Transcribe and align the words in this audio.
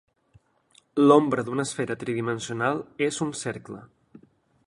L'ombra 1.01 1.43
d'una 1.49 1.65
esfera 1.69 1.97
tridimensional 2.05 2.81
és 3.09 3.23
un 3.29 3.37
cercle. 3.43 3.83